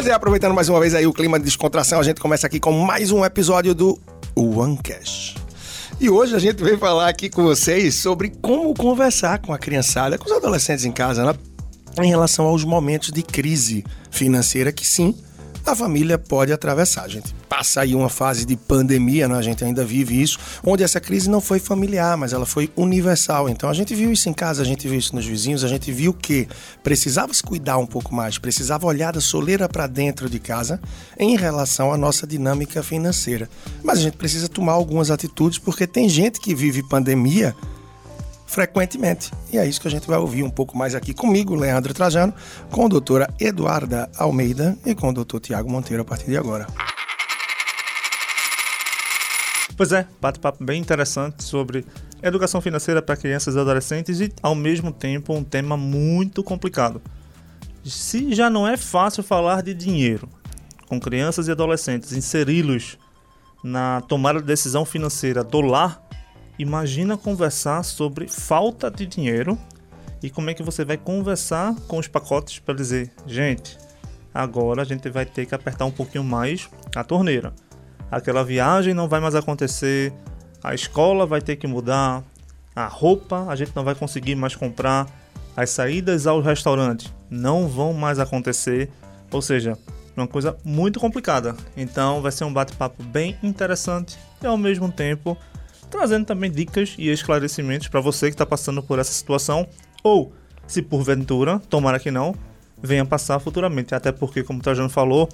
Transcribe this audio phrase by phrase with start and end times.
[0.00, 2.58] Pois é, aproveitando mais uma vez aí o clima de descontração, a gente começa aqui
[2.58, 4.00] com mais um episódio do
[4.34, 5.34] One Cash.
[6.00, 10.16] E hoje a gente veio falar aqui com vocês sobre como conversar com a criançada,
[10.16, 11.34] com os adolescentes em casa, né?
[12.02, 15.14] em relação aos momentos de crise financeira que sim,
[15.64, 17.02] a família pode atravessar.
[17.02, 19.36] A gente passa aí uma fase de pandemia, né?
[19.36, 23.48] a gente ainda vive isso, onde essa crise não foi familiar, mas ela foi universal.
[23.48, 25.90] Então a gente viu isso em casa, a gente viu isso nos vizinhos, a gente
[25.92, 26.48] viu que
[26.82, 30.80] precisava se cuidar um pouco mais, precisava olhar da soleira para dentro de casa
[31.18, 33.48] em relação à nossa dinâmica financeira.
[33.82, 37.54] Mas a gente precisa tomar algumas atitudes porque tem gente que vive pandemia
[38.50, 39.30] frequentemente.
[39.52, 42.34] E é isso que a gente vai ouvir um pouco mais aqui comigo, Leandro Trajano,
[42.68, 46.66] com a doutora Eduarda Almeida e com o doutor Tiago Monteiro a partir de agora.
[49.76, 51.86] Pois é, bate-papo bem interessante sobre
[52.20, 57.00] educação financeira para crianças e adolescentes e, ao mesmo tempo, um tema muito complicado.
[57.84, 60.28] Se já não é fácil falar de dinheiro
[60.88, 62.98] com crianças e adolescentes, inseri-los
[63.62, 66.02] na tomada de decisão financeira do lar,
[66.60, 69.58] imagina conversar sobre falta de dinheiro
[70.22, 73.78] e como é que você vai conversar com os pacotes para dizer, gente,
[74.34, 77.54] agora a gente vai ter que apertar um pouquinho mais a torneira.
[78.10, 80.12] Aquela viagem não vai mais acontecer,
[80.62, 82.22] a escola vai ter que mudar,
[82.76, 85.06] a roupa a gente não vai conseguir mais comprar,
[85.56, 88.90] as saídas ao restaurante não vão mais acontecer,
[89.32, 89.78] ou seja,
[90.14, 91.56] uma coisa muito complicada.
[91.74, 95.38] Então vai ser um bate-papo bem interessante e ao mesmo tempo
[95.90, 99.66] trazendo também dicas e esclarecimentos para você que está passando por essa situação
[100.02, 100.32] ou,
[100.66, 102.34] se porventura, tomara que não,
[102.80, 103.94] venha passar futuramente.
[103.94, 105.28] Até porque, como o Trajano falou,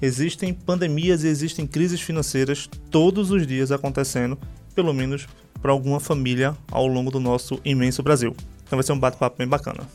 [0.00, 4.38] existem pandemias e existem crises financeiras todos os dias acontecendo,
[4.74, 5.26] pelo menos
[5.60, 8.34] para alguma família ao longo do nosso imenso Brasil.
[8.64, 9.86] Então vai ser um bate-papo bem bacana.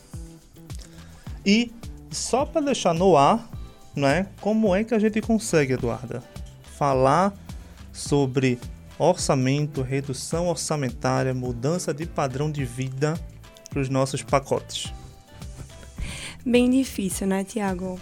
[1.45, 1.71] E
[2.09, 3.49] só para deixar no ar,
[3.95, 6.23] né, como é que a gente consegue, Eduarda,
[6.77, 7.33] falar
[7.91, 8.59] sobre
[9.01, 13.19] orçamento, redução orçamentária, mudança de padrão de vida
[13.69, 14.93] para os nossos pacotes?
[16.45, 17.99] Bem difícil, né, Tiago?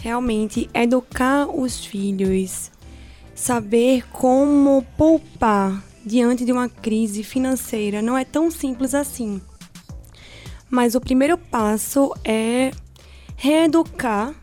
[0.00, 2.70] Realmente, educar os filhos,
[3.34, 9.40] saber como poupar diante de uma crise financeira não é tão simples assim.
[10.68, 12.72] Mas o primeiro passo é
[13.36, 14.34] reeducar,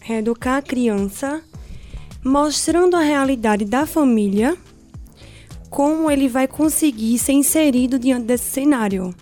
[0.00, 1.42] reeducar a criança,
[2.22, 4.56] mostrando a realidade da família
[5.74, 9.12] como ele vai conseguir ser inserido diante desse cenário.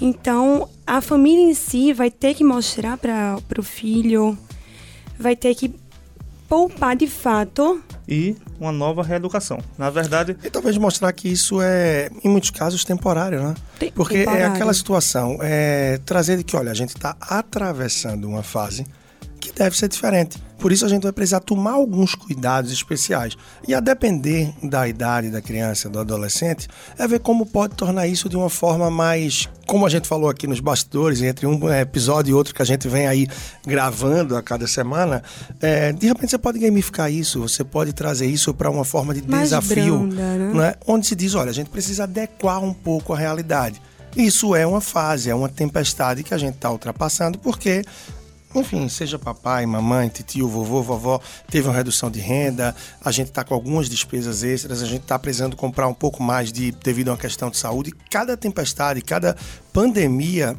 [0.00, 4.38] Então, a família em si vai ter que mostrar para o filho,
[5.18, 5.70] vai ter que
[6.48, 7.82] poupar de fato.
[8.08, 9.58] E uma nova reeducação.
[9.76, 10.38] Na verdade.
[10.42, 13.54] E talvez mostrar que isso é, em muitos casos, temporário, né?
[13.94, 14.44] Porque temporário.
[14.44, 18.86] é aquela situação, é trazer de que, olha, a gente está atravessando uma fase
[19.58, 20.38] deve ser diferente.
[20.58, 23.36] Por isso a gente vai precisar tomar alguns cuidados especiais.
[23.66, 28.28] E a depender da idade da criança, do adolescente, é ver como pode tornar isso
[28.28, 32.34] de uma forma mais, como a gente falou aqui nos bastidores, entre um episódio e
[32.34, 33.28] outro que a gente vem aí
[33.66, 35.22] gravando a cada semana,
[35.60, 39.28] é, de repente você pode gamificar isso, você pode trazer isso para uma forma de
[39.28, 40.50] Mais desafio, branda, né?
[40.52, 40.74] não é?
[40.86, 43.80] onde se diz, olha, a gente precisa adequar um pouco a realidade.
[44.16, 47.84] Isso é uma fase, é uma tempestade que a gente está ultrapassando, porque
[48.54, 51.20] enfim, seja papai, mamãe, tio, vovô, vovó,
[51.50, 55.18] teve uma redução de renda, a gente está com algumas despesas extras, a gente está
[55.18, 57.92] precisando comprar um pouco mais de devido a uma questão de saúde.
[58.10, 59.36] Cada tempestade, cada
[59.72, 60.56] pandemia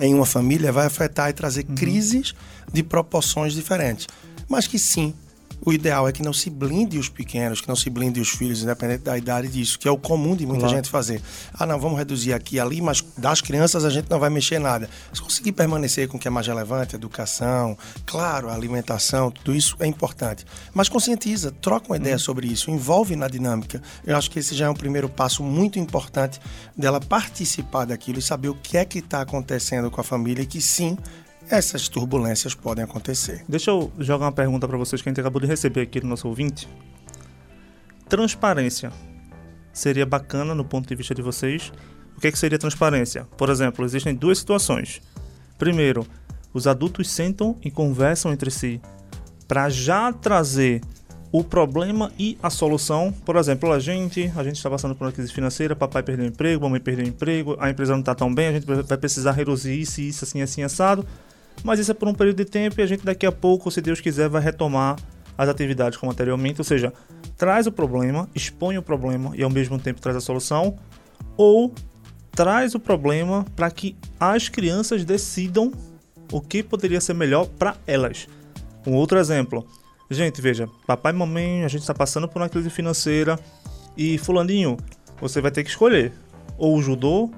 [0.00, 2.34] em uma família vai afetar e trazer crises
[2.72, 4.08] de proporções diferentes.
[4.48, 5.14] Mas que sim,
[5.64, 8.62] o ideal é que não se blinde os pequenos, que não se blinde os filhos,
[8.62, 10.76] independente da idade disso, que é o comum de muita Claro.
[10.76, 11.22] gente fazer.
[11.54, 14.88] Ah, não, vamos reduzir aqui ali, mas das crianças a gente não vai mexer nada.
[15.12, 19.86] Se conseguir permanecer com o que é mais relevante, educação, claro, alimentação, tudo isso é
[19.86, 20.44] importante.
[20.74, 23.80] Mas conscientiza, troca uma ideia sobre isso, envolve na dinâmica.
[24.04, 26.40] Eu acho que esse já é um primeiro passo muito importante
[26.76, 30.46] dela participar daquilo e saber o que é que está acontecendo com a família e
[30.46, 30.96] que sim,
[31.52, 33.44] essas turbulências podem acontecer.
[33.46, 36.06] Deixa eu jogar uma pergunta para vocês que a gente acabou de receber aqui do
[36.06, 36.66] nosso ouvinte.
[38.08, 38.90] Transparência
[39.70, 41.70] seria bacana no ponto de vista de vocês?
[42.16, 43.26] O que, é que seria transparência?
[43.36, 45.02] Por exemplo, existem duas situações.
[45.58, 46.06] Primeiro,
[46.54, 48.80] os adultos sentam e conversam entre si
[49.46, 50.80] para já trazer
[51.30, 53.12] o problema e a solução.
[53.26, 56.62] Por exemplo, a gente, a gente está passando por uma crise financeira, papai perdeu emprego,
[56.62, 60.00] mamãe perdeu emprego, a empresa não está tão bem, a gente vai precisar reduzir isso,
[60.00, 61.06] isso, assim, assim, assado.
[61.62, 63.80] Mas isso é por um período de tempo e a gente daqui a pouco, se
[63.80, 64.96] Deus quiser, vai retomar
[65.36, 66.60] as atividades como anteriormente.
[66.60, 66.92] Ou seja,
[67.36, 70.76] traz o problema, expõe o problema e ao mesmo tempo traz a solução.
[71.36, 71.72] Ou
[72.32, 75.72] traz o problema para que as crianças decidam
[76.32, 78.26] o que poderia ser melhor para elas.
[78.86, 79.66] Um outro exemplo.
[80.10, 83.38] Gente, veja, papai e mamãe, a gente está passando por uma crise financeira
[83.96, 84.76] e fulaninho,
[85.20, 86.12] você vai ter que escolher
[86.58, 87.30] ou o judô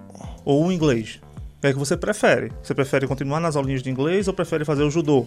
[0.44, 1.20] ou o inglês.
[1.64, 2.52] Que é que você prefere?
[2.62, 5.26] Você prefere continuar nas aulinhas de inglês ou prefere fazer o judô?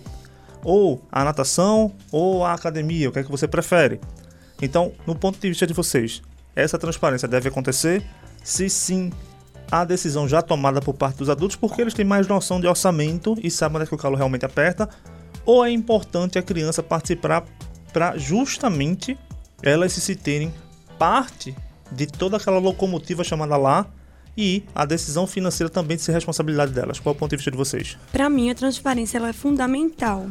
[0.63, 3.10] Ou a natação ou a academia?
[3.10, 4.00] O que é que você prefere?
[4.62, 6.22] Então, no ponto de vista de vocês,
[6.56, 8.06] essa transparência deve acontecer?
[8.44, 9.12] Se sim,
[9.72, 13.36] a decisão já tomada por parte dos adultos, porque eles têm mais noção de orçamento
[13.42, 14.88] e sabem onde é que o calo realmente aperta,
[15.44, 17.45] ou é importante a criança participar
[17.92, 19.18] para justamente
[19.63, 20.54] elas se sentirem
[21.00, 21.56] parte
[21.92, 23.88] de toda aquela locomotiva chamada lá
[24.38, 27.00] e a decisão financeira também de ser responsabilidade delas.
[27.00, 27.98] Qual é o ponto de vista de vocês?
[28.12, 30.28] Para mim, a transparência ela é fundamental.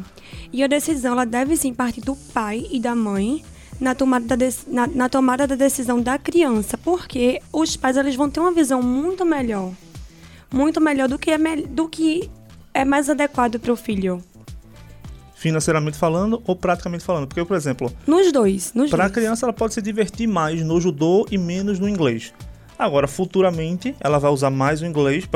[0.53, 3.43] E a decisão ela deve sim partir do pai e da mãe
[3.79, 8.29] na tomada, da na, na, tomada da decisão da criança, porque os pais eles vão
[8.29, 9.71] ter uma visão muito melhor,
[10.51, 12.29] muito melhor do que é, me do que
[12.73, 14.23] é mais adequado para o filho.
[15.35, 17.27] Financeiramente falando ou praticamente falando?
[17.27, 21.27] Porque, por exemplo, nos dois, Para a criança ela pode se divertir mais no judô
[21.29, 22.33] e menos no inglês.
[22.77, 25.27] Agora, futuramente, ela vai usar mais o inglês,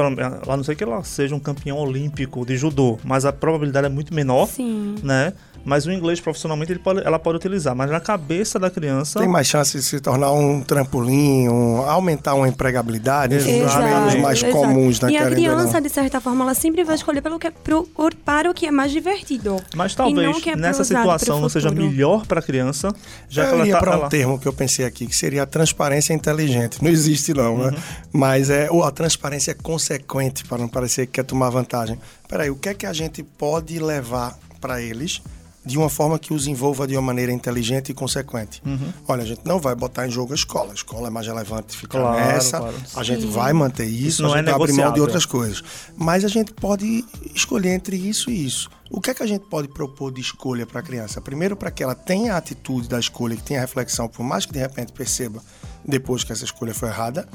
[0.47, 3.89] a não ser que ela seja um campeão olímpico de judô, mas a probabilidade é
[3.89, 4.95] muito menor, Sim.
[5.01, 5.33] né?
[5.63, 9.19] Mas o inglês profissionalmente pode, ela pode utilizar, mas na cabeça da criança.
[9.19, 13.75] Tem mais chance de se tornar um trampolim, um, aumentar uma empregabilidade, os meios
[14.21, 14.53] mais exato.
[14.53, 17.51] comuns na E a criança, de certa forma, ela sempre vai escolher pelo que é
[17.51, 17.87] pro,
[18.25, 19.61] para o que é mais divertido.
[19.75, 22.93] Mas talvez é nessa situação não seja melhor para a criança,
[23.29, 25.43] já eu que ela ia tá, para um termo que eu pensei aqui, que seria
[25.43, 26.83] a transparência inteligente.
[26.83, 27.65] Não existe, não, né?
[27.65, 27.71] uhum.
[27.71, 27.83] né?
[28.11, 31.99] Mas é ou a transparência consequente, para não parecer que quer tomar vantagem.
[32.27, 35.21] Peraí, o que é que a gente pode levar para eles
[35.63, 38.61] de uma forma que os envolva de uma maneira inteligente e consequente.
[38.65, 38.91] Uhum.
[39.07, 40.71] Olha, a gente não vai botar em jogo a escola.
[40.71, 42.57] A escola é mais relevante ficar claro, nessa.
[42.57, 42.75] Claro.
[42.95, 45.25] A gente vai manter isso, isso não a é gente é abre mão de outras
[45.25, 45.63] coisas.
[45.95, 47.05] Mas a gente pode
[47.35, 48.69] escolher entre isso e isso.
[48.89, 51.21] O que é que a gente pode propor de escolha para a criança?
[51.21, 54.45] Primeiro, para que ela tenha a atitude da escolha, que tenha a reflexão, por mais
[54.45, 55.41] que de repente perceba
[55.85, 57.27] depois que essa escolha foi errada,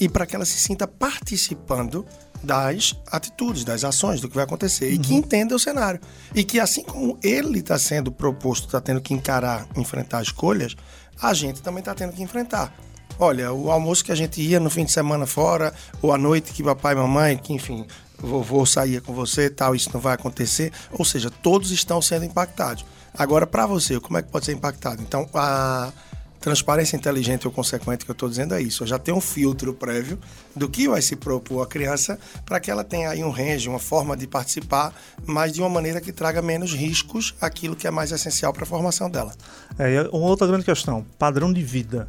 [0.00, 2.06] e para que ela se sinta participando
[2.42, 4.86] das atitudes, das ações, do que vai acontecer.
[4.86, 4.94] Uhum.
[4.94, 5.18] E que uhum.
[5.18, 6.00] entenda o cenário.
[6.34, 10.74] E que assim como ele está sendo proposto, está tendo que encarar, enfrentar escolhas,
[11.20, 12.74] a gente também está tendo que enfrentar.
[13.18, 16.52] Olha, o almoço que a gente ia no fim de semana fora, ou à noite
[16.52, 17.86] que papai e mamãe, que enfim,
[18.18, 20.72] vovô saía com você tal, isso não vai acontecer.
[20.92, 22.86] Ou seja, todos estão sendo impactados.
[23.12, 25.02] Agora, para você, como é que pode ser impactado?
[25.02, 25.92] Então, a
[26.40, 28.82] Transparência inteligente ou consequente que eu estou dizendo é isso.
[28.82, 30.18] Eu já tenho um filtro prévio
[30.56, 33.78] do que vai se propor à criança para que ela tenha aí um range, uma
[33.78, 34.94] forma de participar,
[35.26, 38.66] mas de uma maneira que traga menos riscos aquilo que é mais essencial para a
[38.66, 39.34] formação dela.
[39.78, 42.08] É, uma outra grande questão, padrão de vida.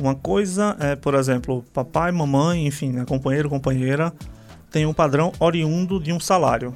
[0.00, 4.12] Uma coisa é, por exemplo, papai, mamãe, enfim, né, companheiro, companheira,
[4.68, 6.74] tem um padrão oriundo de um salário.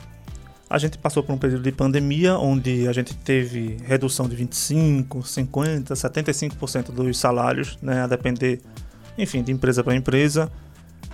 [0.70, 5.22] A gente passou por um período de pandemia onde a gente teve redução de 25,
[5.22, 8.60] 50, 75% dos salários, né, a depender,
[9.16, 10.50] enfim, de empresa para empresa.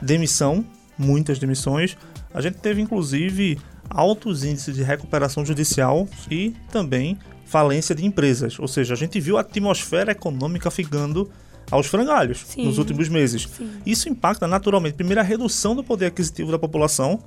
[0.03, 0.65] Demissão,
[0.99, 1.97] muitas demissões.
[2.33, 3.59] A gente teve inclusive
[3.89, 8.59] altos índices de recuperação judicial e também falência de empresas.
[8.59, 11.31] Ou seja, a gente viu a atmosfera econômica ficando
[11.71, 12.65] aos frangalhos Sim.
[12.65, 13.49] nos últimos meses.
[13.57, 13.71] Sim.
[13.87, 17.23] Isso impacta naturalmente, primeiro, a redução do poder aquisitivo da população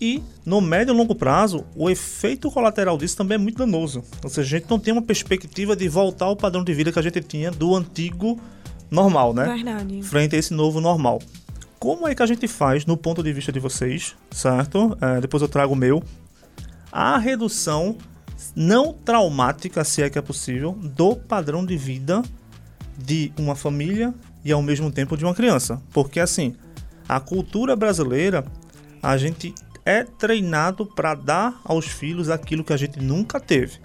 [0.00, 4.02] e no médio e longo prazo, o efeito colateral disso também é muito danoso.
[4.24, 6.98] Ou seja, a gente não tem uma perspectiva de voltar ao padrão de vida que
[6.98, 8.40] a gente tinha do antigo
[8.90, 9.44] normal, né?
[9.44, 10.02] Verdade.
[10.02, 11.20] Frente a esse novo normal.
[11.78, 14.96] Como é que a gente faz, no ponto de vista de vocês, certo?
[15.00, 16.02] É, depois eu trago o meu.
[16.90, 17.96] A redução
[18.54, 22.22] não traumática, se é que é possível, do padrão de vida
[22.98, 24.14] de uma família
[24.44, 25.80] e ao mesmo tempo de uma criança.
[25.92, 26.54] Porque assim,
[27.08, 28.44] a cultura brasileira,
[29.02, 29.54] a gente
[29.84, 33.78] é treinado para dar aos filhos aquilo que a gente nunca teve.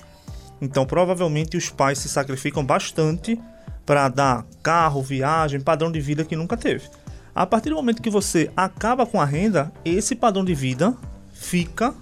[0.62, 3.40] Então, provavelmente os pais se sacrificam bastante
[3.86, 6.90] para dar carro, viagem, padrão de vida que nunca teve.
[7.34, 10.96] A partir do momento que você acaba com a renda, esse padrão de vida
[11.34, 11.94] fica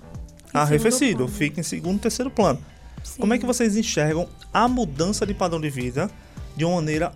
[0.54, 2.60] em arrefecido, fica em segundo, terceiro plano.
[3.04, 3.20] Sim.
[3.20, 6.10] Como é que vocês enxergam a mudança de padrão de vida
[6.56, 7.12] de uma maneira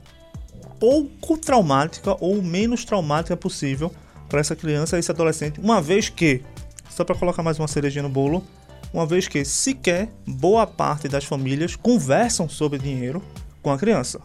[0.80, 3.92] pouco traumática ou menos traumática possível
[4.28, 6.42] para essa criança, esse adolescente, uma vez que
[6.98, 8.44] só para colocar mais uma cerejinha no bolo,
[8.92, 13.22] uma vez que sequer boa parte das famílias conversam sobre dinheiro
[13.62, 14.20] com a criança.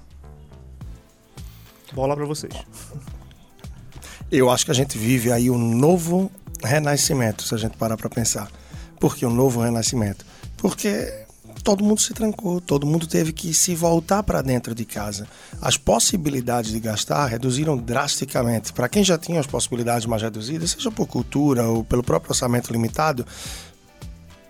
[1.93, 2.55] Bola para vocês.
[4.31, 6.33] Eu acho que a gente vive aí um novo
[6.65, 8.51] renascimento, se a gente parar para pensar.
[8.99, 10.25] Por que um novo renascimento?
[10.57, 11.22] Porque
[11.63, 15.27] todo mundo se trancou, todo mundo teve que se voltar para dentro de casa.
[15.61, 18.73] As possibilidades de gastar reduziram drasticamente.
[18.73, 22.73] Para quem já tinha as possibilidades mais reduzidas, seja por cultura ou pelo próprio orçamento
[22.73, 23.25] limitado,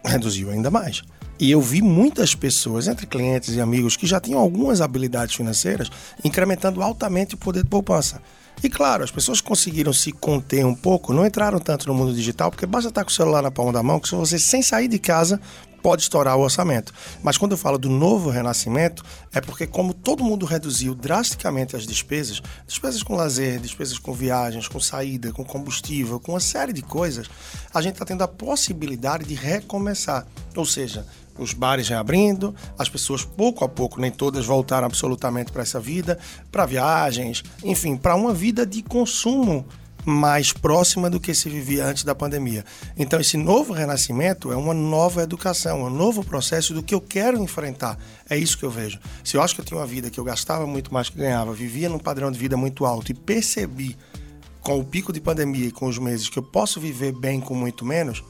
[0.04, 1.02] reduziu ainda mais.
[1.38, 5.90] E eu vi muitas pessoas, entre clientes e amigos, que já tinham algumas habilidades financeiras,
[6.25, 8.23] incrementando altamente o poder de poupança.
[8.62, 12.50] E claro, as pessoas conseguiram se conter um pouco, não entraram tanto no mundo digital,
[12.50, 14.87] porque basta estar com o celular na palma da mão, que se você sem sair
[14.87, 15.40] de casa
[15.83, 16.93] pode estourar o orçamento.
[17.23, 21.87] Mas quando eu falo do novo renascimento, é porque como todo mundo reduziu drasticamente as
[21.87, 26.83] despesas, despesas com lazer, despesas com viagens, com saída, com combustível, com uma série de
[26.83, 27.29] coisas,
[27.75, 30.27] a gente está tendo a possibilidade de recomeçar.
[30.55, 31.05] Ou seja,
[31.39, 36.19] os bares reabrindo, as pessoas pouco a pouco, nem todas voltaram absolutamente para essa vida,
[36.51, 39.67] para viagens, enfim, para uma vida de consumo
[40.05, 42.65] mais próxima do que se vivia antes da pandemia.
[42.97, 47.39] Então, esse novo renascimento é uma nova educação, um novo processo do que eu quero
[47.39, 47.99] enfrentar.
[48.29, 48.99] É isso que eu vejo.
[49.23, 51.53] Se eu acho que eu tinha uma vida que eu gastava muito mais que ganhava,
[51.53, 53.97] vivia num padrão de vida muito alto e percebi
[54.61, 57.55] com o pico de pandemia e com os meses que eu posso viver bem com
[57.55, 58.23] muito menos,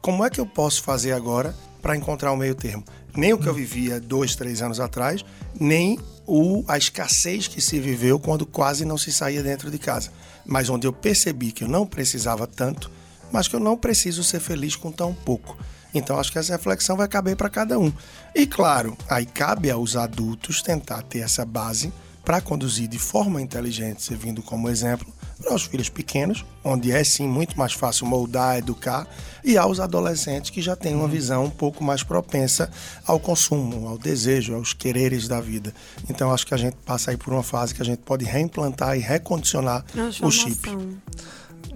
[0.00, 2.84] como é que eu posso fazer agora para encontrar o meio termo?
[3.14, 5.24] Nem o que eu vivia dois, três anos atrás,
[5.58, 10.10] nem o, a escassez que se viveu quando quase não se saía dentro de casa
[10.50, 12.90] mas onde eu percebi que eu não precisava tanto,
[13.30, 15.56] mas que eu não preciso ser feliz com tão pouco.
[15.94, 17.92] Então acho que essa reflexão vai caber para cada um.
[18.34, 21.92] E claro, aí cabe aos adultos tentar ter essa base
[22.24, 25.06] para conduzir de forma inteligente, servindo como exemplo
[25.40, 29.06] para os filhos pequenos, onde é sim muito mais fácil moldar, educar,
[29.42, 31.10] e aos adolescentes que já têm uma uhum.
[31.10, 32.70] visão um pouco mais propensa
[33.06, 35.72] ao consumo, ao desejo, aos quereres da vida.
[36.08, 38.96] Então acho que a gente passa aí por uma fase que a gente pode reimplantar
[38.96, 39.84] e recondicionar
[40.22, 40.68] o chip.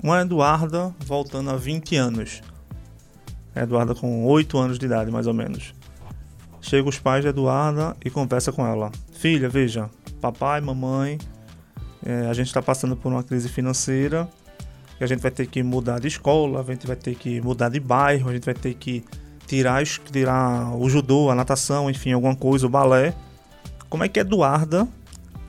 [0.02, 2.42] Uma Eduarda voltando a 20 anos.
[3.56, 5.74] Eduarda com 8 anos de idade, mais ou menos.
[6.60, 8.90] Chega os pais de Eduarda e conversa com ela.
[9.12, 9.88] Filha, veja,
[10.20, 11.18] papai, mamãe
[12.04, 14.28] é, a gente está passando por uma crise financeira
[15.00, 17.70] e a gente vai ter que mudar de escola, a gente vai ter que mudar
[17.70, 19.02] de bairro, a gente vai ter que
[19.46, 23.14] tirar, tirar o judô, a natação, enfim, alguma coisa, o balé.
[23.88, 24.86] Como é que Eduarda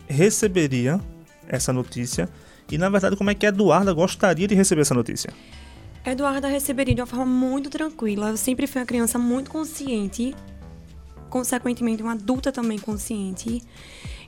[0.07, 0.99] receberia
[1.47, 2.29] essa notícia?
[2.71, 5.31] E na verdade, como é que Eduarda gostaria de receber essa notícia?
[6.05, 8.29] Eduarda receberia de uma forma muito tranquila.
[8.29, 10.35] Eu sempre fui uma criança muito consciente,
[11.35, 13.61] consequentemente, uma adulta também consciente.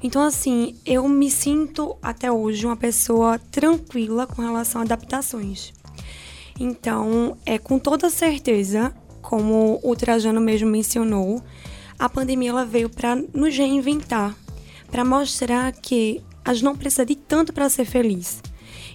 [0.04, 5.72] Então, assim, eu me sinto até hoje uma pessoa tranquila com relação a adaptações.
[6.60, 11.42] Então, é com toda certeza, como o Trajano mesmo mencionou,
[11.98, 14.36] a pandemia ela veio para nos reinventar,
[14.92, 18.42] para mostrar que a gente não precisa de tanto para ser feliz.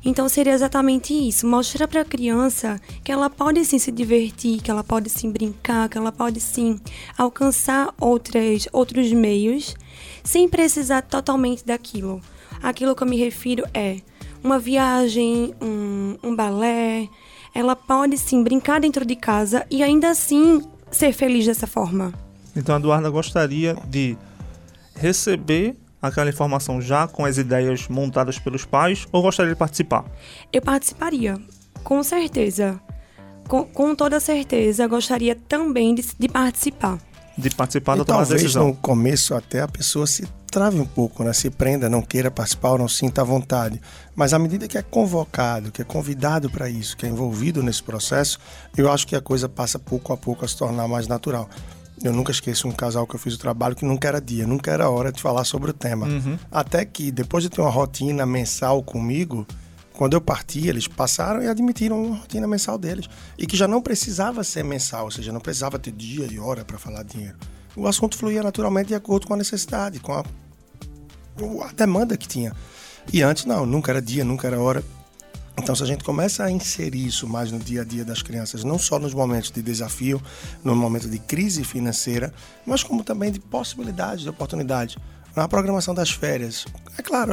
[0.04, 4.70] Então seria exatamente isso, mostrar para a criança que ela pode sim se divertir, que
[4.70, 6.80] ela pode sim brincar, que ela pode sim
[7.16, 9.76] alcançar outras, outros meios
[10.24, 12.20] sem precisar totalmente daquilo.
[12.62, 14.00] Aquilo que eu me refiro é
[14.42, 17.08] uma viagem, um, um balé.
[17.54, 22.12] Ela pode sim brincar dentro de casa e ainda assim ser feliz dessa forma.
[22.56, 24.16] Então a Eduarda gostaria de
[24.94, 30.04] receber aquela informação já com as ideias montadas pelos pais ou gostaria de participar?
[30.52, 31.38] Eu participaria,
[31.84, 32.80] com certeza.
[33.48, 36.98] Com, com toda certeza, gostaria também de, de participar
[37.36, 38.68] de participar da tomada de decisão.
[38.68, 41.32] no começo até a pessoa se trave um pouco, né?
[41.32, 43.80] se prenda, não queira participar ou não sinta vontade.
[44.14, 47.82] Mas à medida que é convocado, que é convidado para isso, que é envolvido nesse
[47.82, 48.38] processo,
[48.76, 51.48] eu acho que a coisa passa pouco a pouco a se tornar mais natural.
[52.02, 54.70] Eu nunca esqueço um casal que eu fiz o trabalho que nunca era dia, nunca
[54.70, 56.06] era hora de falar sobre o tema.
[56.06, 56.38] Uhum.
[56.50, 59.46] Até que, depois de ter uma rotina mensal comigo,
[59.92, 63.08] quando eu parti, eles passaram e admitiram uma rotina mensal deles.
[63.38, 66.64] E que já não precisava ser mensal, ou seja, não precisava ter dia e hora
[66.64, 67.36] para falar dinheiro.
[67.76, 72.52] O assunto fluía naturalmente de acordo com a necessidade, com a, a demanda que tinha.
[73.12, 74.82] E antes, não, nunca era dia, nunca era hora.
[75.58, 78.64] Então, se a gente começa a inserir isso mais no dia a dia das crianças,
[78.64, 80.20] não só nos momentos de desafio,
[80.64, 82.32] no momento de crise financeira,
[82.66, 84.96] mas como também de possibilidades, de oportunidades.
[85.36, 86.66] Na programação das férias,
[86.98, 87.32] é claro,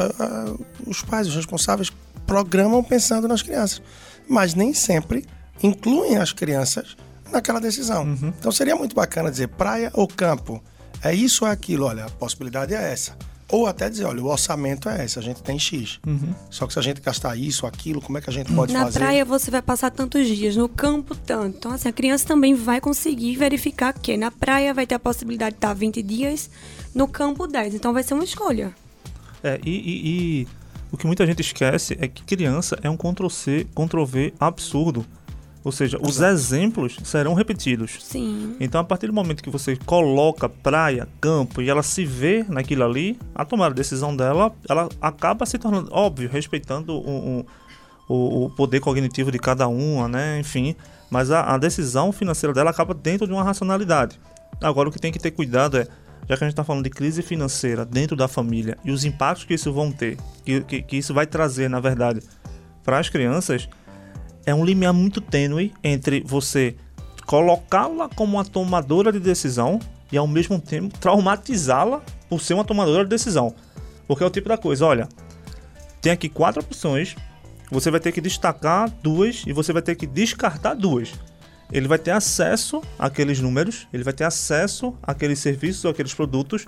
[0.85, 1.91] os pais, os responsáveis,
[2.25, 3.81] programam pensando nas crianças,
[4.27, 5.25] mas nem sempre
[5.63, 6.95] incluem as crianças
[7.31, 8.03] naquela decisão.
[8.03, 8.33] Uhum.
[8.37, 10.63] Então seria muito bacana dizer praia ou campo.
[11.01, 13.17] É isso ou é aquilo, olha, a possibilidade é essa.
[13.51, 15.99] Ou até dizer, olha, o orçamento é esse, a gente tem X.
[16.05, 16.33] Uhum.
[16.51, 18.85] Só que se a gente gastar isso, aquilo, como é que a gente pode Na
[18.85, 18.99] fazer?
[18.99, 21.57] Na praia você vai passar tantos dias, no campo tanto.
[21.57, 25.53] Então, assim, a criança também vai conseguir verificar que na praia vai ter a possibilidade
[25.53, 26.49] de estar 20 dias,
[26.93, 27.73] no campo 10.
[27.73, 28.73] Então vai ser uma escolha.
[29.43, 30.47] É, e, e, e
[30.91, 35.05] o que muita gente esquece é que criança é um Ctrl-C, Ctrl-V absurdo.
[35.69, 37.99] Ou seja, os exemplos serão repetidos.
[38.01, 38.55] Sim.
[38.59, 42.83] Então, a partir do momento que você coloca praia, campo e ela se vê naquilo
[42.83, 47.45] ali, a tomar a decisão dela, ela acaba se tornando, óbvio, respeitando o,
[48.07, 50.39] o, o poder cognitivo de cada uma, né?
[50.39, 50.75] Enfim,
[51.07, 54.19] mas a, a, decisão financeira dela acaba dentro de uma racionalidade.
[54.59, 55.87] Agora, o que tem que ter cuidado é,
[56.27, 59.45] já que a gente está falando de crise financeira dentro da família e os impactos
[59.45, 62.21] que isso vão ter, que, que, que isso vai trazer, na verdade,
[62.83, 63.69] para as crianças,
[64.49, 66.75] é um limiar muito tênue entre você
[67.25, 69.79] colocá-la como uma tomadora de decisão
[70.11, 73.53] e ao mesmo tempo traumatizá-la por ser uma tomadora de decisão.
[74.07, 75.07] Porque é o tipo da coisa, olha,
[76.01, 77.15] tem aqui quatro opções,
[77.69, 81.13] você vai ter que destacar duas e você vai ter que descartar duas.
[81.71, 86.65] Ele vai ter acesso àqueles números, ele vai ter acesso àqueles serviços, àqueles produtos,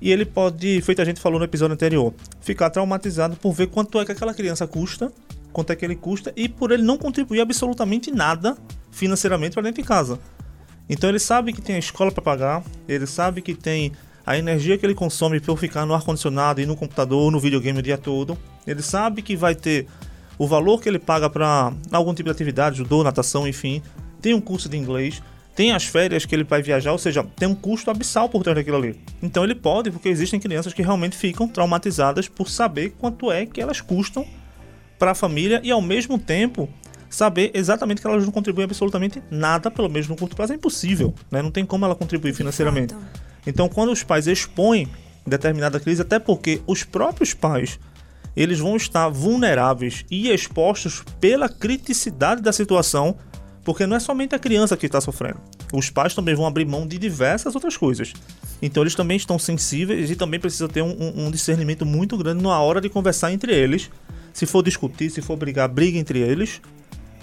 [0.00, 3.98] e ele pode, feito a gente falou no episódio anterior, ficar traumatizado por ver quanto
[3.98, 5.12] é que aquela criança custa,
[5.54, 8.58] quanto é que ele custa, e por ele não contribuir absolutamente nada
[8.90, 10.18] financeiramente para dentro de casa.
[10.90, 13.92] Então ele sabe que tem a escola para pagar, ele sabe que tem
[14.26, 17.82] a energia que ele consome por ficar no ar-condicionado e no computador, no videogame o
[17.82, 18.36] dia todo.
[18.66, 19.86] Ele sabe que vai ter
[20.36, 23.80] o valor que ele paga para algum tipo de atividade, judô, natação, enfim.
[24.20, 25.22] Tem um curso de inglês,
[25.54, 28.56] tem as férias que ele vai viajar, ou seja, tem um custo abissal por trás
[28.56, 29.00] daquilo ali.
[29.22, 33.60] Então ele pode, porque existem crianças que realmente ficam traumatizadas por saber quanto é que
[33.60, 34.26] elas custam
[35.04, 36.66] para a família e ao mesmo tempo
[37.10, 41.12] saber exatamente que elas não contribuem absolutamente nada, pelo menos no curto prazo, é impossível,
[41.30, 41.42] né?
[41.42, 42.94] Não tem como ela contribuir financeiramente.
[43.46, 44.88] Então, quando os pais expõem
[45.26, 47.78] determinada crise, até porque os próprios pais
[48.34, 53.18] eles vão estar vulneráveis e expostos pela criticidade da situação,
[53.62, 55.40] porque não é somente a criança que está sofrendo.
[55.70, 58.14] Os pais também vão abrir mão de diversas outras coisas.
[58.62, 62.58] Então eles também estão sensíveis e também precisam ter um, um discernimento muito grande na
[62.58, 63.90] hora de conversar entre eles.
[64.34, 66.60] Se for discutir, se for brigar, briga entre eles,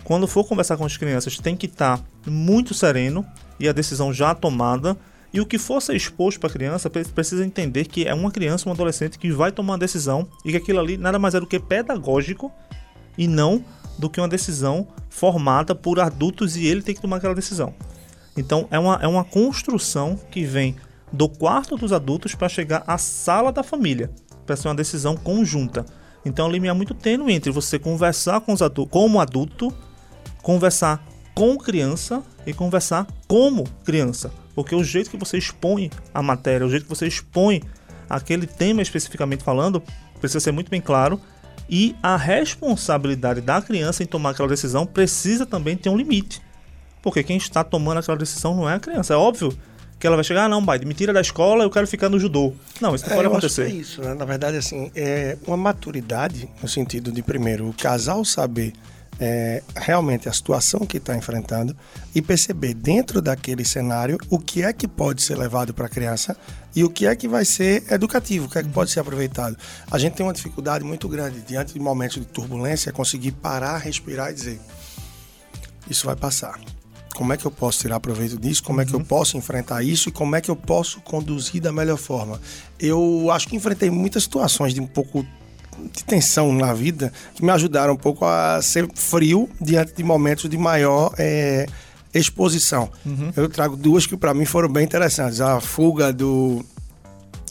[0.05, 3.25] quando for conversar com as crianças, tem que estar tá muito sereno
[3.59, 4.97] e a decisão já tomada.
[5.33, 8.67] E o que for ser exposto para a criança precisa entender que é uma criança,
[8.67, 11.47] um adolescente que vai tomar uma decisão e que aquilo ali nada mais é do
[11.47, 12.51] que pedagógico
[13.17, 13.63] e não
[13.97, 17.73] do que uma decisão formada por adultos e ele tem que tomar aquela decisão.
[18.35, 20.75] Então é uma, é uma construção que vem
[21.11, 24.09] do quarto dos adultos para chegar à sala da família,
[24.45, 25.85] para ser uma decisão conjunta.
[26.23, 29.73] Então o limiar é muito tênue entre você conversar com os adultos, como adulto
[30.41, 34.31] conversar com criança e conversar como criança.
[34.53, 37.61] Porque o jeito que você expõe a matéria, o jeito que você expõe
[38.09, 39.81] aquele tema especificamente falando,
[40.19, 41.19] precisa ser muito bem claro.
[41.69, 46.41] E a responsabilidade da criança em tomar aquela decisão precisa também ter um limite.
[47.01, 49.13] Porque quem está tomando aquela decisão não é a criança.
[49.13, 49.57] É óbvio
[50.01, 52.19] que ela vai chegar, ah, não, pai, me tira da escola, eu quero ficar no
[52.19, 52.53] judô.
[52.81, 53.67] Não, isso não é, pode acontecer.
[53.67, 54.15] é isso, né?
[54.15, 58.73] Na verdade, assim, é uma maturidade no sentido de, primeiro, o casal saber
[59.19, 61.77] é, realmente a situação que está enfrentando
[62.15, 66.35] e perceber dentro daquele cenário o que é que pode ser levado para a criança
[66.75, 69.55] e o que é que vai ser educativo, o que é que pode ser aproveitado.
[69.91, 74.31] A gente tem uma dificuldade muito grande diante de momentos de turbulência conseguir parar, respirar
[74.31, 74.59] e dizer:
[75.87, 76.59] isso vai passar.
[77.15, 78.63] Como é que eu posso tirar proveito disso?
[78.63, 79.05] Como é que eu uhum.
[79.05, 80.09] posso enfrentar isso?
[80.09, 82.39] E como é que eu posso conduzir da melhor forma?
[82.79, 85.25] Eu acho que enfrentei muitas situações de um pouco
[85.93, 90.49] de tensão na vida que me ajudaram um pouco a ser frio diante de momentos
[90.49, 91.65] de maior é,
[92.13, 92.89] exposição.
[93.05, 93.31] Uhum.
[93.35, 95.41] Eu trago duas que para mim foram bem interessantes.
[95.41, 96.63] A fuga do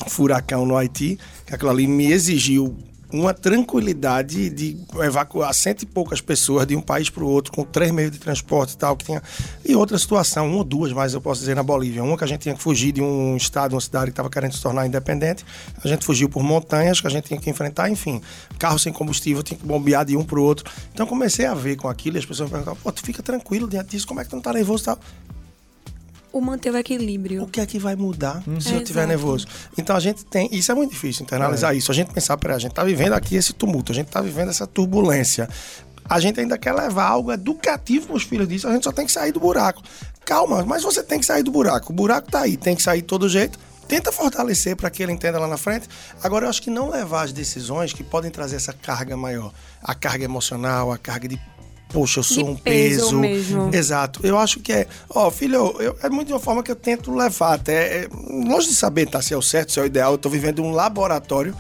[0.07, 2.77] furacão no Haiti, que aquilo ali me exigiu
[3.13, 7.65] uma tranquilidade de evacuar cento e poucas pessoas de um país para o outro com
[7.65, 9.23] três meios de transporte e tal que tinha
[9.65, 12.03] e outra situação uma ou duas mais eu posso dizer na Bolívia.
[12.03, 14.55] Uma que a gente tinha que fugir de um estado uma cidade que estava querendo
[14.55, 15.45] se tornar independente.
[15.83, 18.21] A gente fugiu por montanhas que a gente tinha que enfrentar enfim.
[18.59, 20.71] Carro sem combustível tinha que bombear de um para o outro.
[20.93, 23.91] Então comecei a ver com aquilo e as pessoas perguntavam pô tu fica tranquilo diante
[23.91, 24.99] disso como é que tu não tá nervoso tal
[26.33, 27.45] o manter o equilíbrio.
[27.45, 28.61] O que é que vai mudar hum.
[28.61, 29.47] se é, eu estiver nervoso?
[29.77, 30.49] Então a gente tem.
[30.53, 31.77] Isso é muito difícil internalizar é.
[31.77, 31.91] isso.
[31.91, 34.51] A gente pensar, peraí, a gente está vivendo aqui esse tumulto, a gente está vivendo
[34.51, 35.49] essa turbulência.
[36.05, 39.07] A gente ainda quer levar algo educativo para os filhos disso, a gente só tem
[39.07, 39.81] que sair do buraco.
[40.25, 41.93] Calma, mas você tem que sair do buraco.
[41.93, 43.59] O buraco está aí, tem que sair de todo jeito.
[43.87, 45.89] Tenta fortalecer para que ele entenda lá na frente.
[46.23, 49.53] Agora, eu acho que não levar as decisões que podem trazer essa carga maior.
[49.83, 51.41] A carga emocional, a carga de
[51.93, 53.01] poxa, eu sou de um peso.
[53.01, 53.19] peso.
[53.19, 53.71] Mesmo.
[53.75, 54.21] Exato.
[54.25, 54.87] Eu acho que é.
[55.09, 58.05] Ó, oh, filho, eu, é muito de uma forma que eu tento levar até.
[58.05, 60.29] É, longe de saber tá, se é o certo, se é o ideal, eu tô
[60.29, 61.55] vivendo um laboratório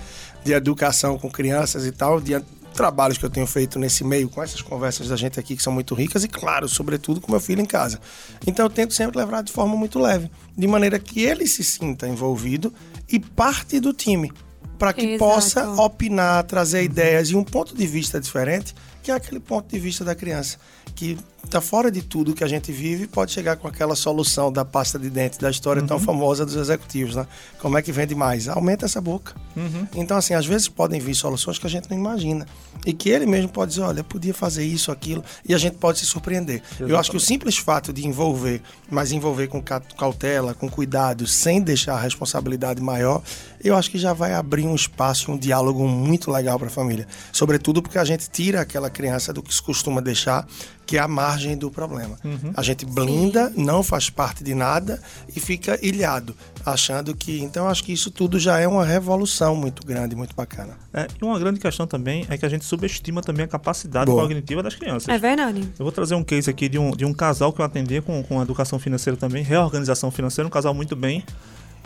[0.45, 2.35] de educação com crianças e tal, de
[2.73, 5.73] trabalhos que eu tenho feito nesse meio, com essas conversas da gente aqui que são
[5.73, 8.01] muito ricas e, claro, sobretudo com meu filho em casa.
[8.47, 12.09] Então eu tento sempre levar de forma muito leve, de maneira que ele se sinta
[12.09, 12.73] envolvido
[13.09, 14.33] e parte do time,
[14.79, 15.19] para que Exato.
[15.19, 19.79] possa opinar, trazer ideias e um ponto de vista diferente que é aquele ponto de
[19.79, 20.59] vista da criança,
[20.95, 24.65] que tá fora de tudo que a gente vive, pode chegar com aquela solução da
[24.65, 25.89] pasta de dente da história uhum.
[25.89, 27.27] tão famosa dos executivos, né?
[27.59, 28.49] Como é que vende mais?
[28.49, 29.35] Aumenta essa boca.
[29.57, 29.87] Uhum.
[29.95, 32.47] Então, assim, às vezes podem vir soluções que a gente não imagina.
[32.85, 35.99] E que ele mesmo pode dizer, olha, podia fazer isso, aquilo, e a gente pode
[35.99, 36.57] se surpreender.
[36.57, 36.91] Exatamente.
[36.91, 38.61] Eu acho que o simples fato de envolver,
[38.91, 43.23] mas envolver com cautela, com cuidado, sem deixar a responsabilidade maior,
[43.63, 47.07] eu acho que já vai abrir um espaço, um diálogo muito legal para a família.
[47.33, 50.47] Sobretudo porque a gente tira aquela criança do que se costuma deixar,
[50.85, 52.19] que é a margem do problema.
[52.25, 52.53] Uhum.
[52.57, 55.01] A gente blinda, não faz parte de nada
[55.35, 56.35] e fica ilhado,
[56.67, 57.41] achando que.
[57.41, 60.77] Então, acho que isso tudo já é uma revolução muito grande, muito bacana.
[60.93, 64.23] É, e uma grande questão também é que a gente subestima também a capacidade Boa.
[64.23, 65.09] cognitiva das crianças.
[65.09, 65.61] É verdade.
[65.79, 68.23] Eu vou trazer um case aqui de um, de um casal que eu atendi com,
[68.23, 71.25] com educação financeira também, reorganização financeira, um casal muito bem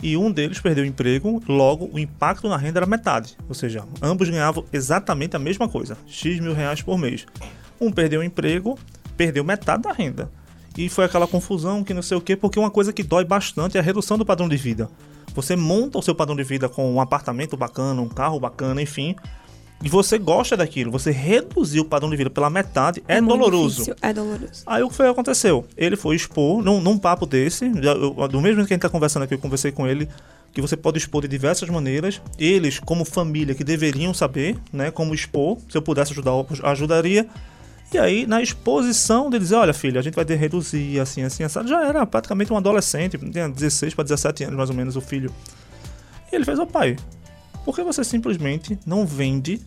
[0.05, 3.35] e um deles perdeu o emprego, logo o impacto na renda era metade.
[3.49, 7.25] Ou seja, ambos ganhavam exatamente a mesma coisa, X mil reais por mês.
[7.81, 8.77] Um perdeu o emprego,
[9.17, 10.29] perdeu metade da renda.
[10.77, 13.77] E foi aquela confusão que não sei o quê, porque uma coisa que dói bastante
[13.77, 14.87] é a redução do padrão de vida.
[15.33, 19.15] Você monta o seu padrão de vida com um apartamento bacana, um carro bacana, enfim,
[19.83, 23.83] e você gosta daquilo, você reduzir o padrão de vida pela metade é, é doloroso.
[23.83, 24.63] Difícil, é doloroso.
[24.65, 25.65] Aí o que foi que aconteceu?
[25.77, 29.23] Ele foi expor, num, num papo desse, eu, do mesmo que a gente tá conversando
[29.23, 30.09] aqui, eu conversei com ele,
[30.55, 32.21] que você pode expor de diversas maneiras.
[32.39, 35.57] Eles, como família, que deveriam saber, né, como expor.
[35.69, 36.31] Se eu pudesse ajudar,
[36.63, 37.27] ajudaria.
[37.93, 41.67] E aí, na exposição de dizer, olha, filha, a gente vai reduzir, assim, assim, assim.
[41.67, 45.29] Já era praticamente um adolescente, tinha 16 para 17 anos, mais ou menos, o filho.
[46.31, 46.95] E ele fez, ó oh, pai,
[47.65, 49.59] por que você simplesmente não vende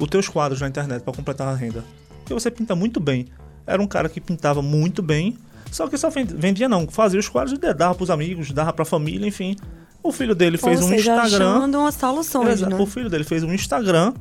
[0.00, 1.84] os teus quadros na internet para completar a renda?
[2.20, 3.26] Porque você pinta muito bem.
[3.66, 5.36] Era um cara que pintava muito bem,
[5.70, 8.82] só que só vendia não, fazia os quadros e dava para os amigos, dava para
[8.82, 9.56] a família, enfim.
[10.02, 11.66] O filho dele fez Ou um seja, Instagram.
[11.66, 12.74] umas soluções, né?
[12.74, 14.14] O filho dele fez um Instagram,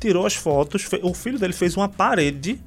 [0.00, 2.60] tirou as fotos, o filho dele fez uma parede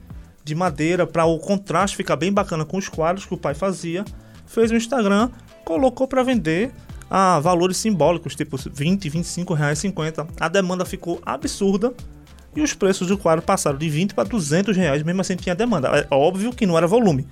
[0.46, 4.06] de madeira para o contraste ficar bem bacana com os quadros que o pai fazia.
[4.46, 5.30] Fez um Instagram,
[5.66, 6.72] colocou para vender
[7.16, 10.26] a valores simbólicos, tipo 20, 25 reais, 50.
[10.40, 11.94] A demanda ficou absurda
[12.56, 15.90] e os preços do quadro passaram de 20 para 200 reais, mesmo assim tinha demanda.
[15.90, 17.28] É óbvio que não era volume,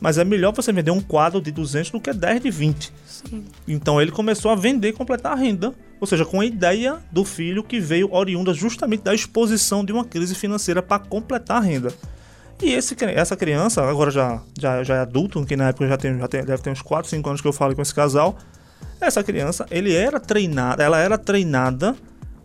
[0.00, 2.92] mas é melhor você vender um quadro de 200 do que 10 de 20.
[3.04, 3.44] Sim.
[3.66, 7.24] Então ele começou a vender e completar a renda, ou seja, com a ideia do
[7.24, 11.92] filho que veio oriunda justamente da exposição de uma crise financeira para completar a renda.
[12.62, 16.16] E esse, essa criança, agora já, já, já é adulto, que na época já, tem,
[16.20, 18.38] já tem, deve ter uns 4, 5 anos que eu falo com esse casal,
[19.00, 21.94] essa criança, ele era treinada, ela era treinada